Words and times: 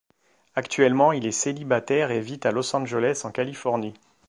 Actuellement 0.55 1.11
il 1.11 1.27
est 1.27 1.31
célibataire 1.31 2.09
et 2.09 2.21
vit 2.21 2.39
à 2.41 2.49
Los 2.51 2.75
Angeles 2.75 3.21
en 3.23 3.29
Californie. 3.29 3.93